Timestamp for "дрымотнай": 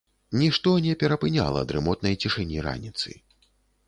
1.71-2.17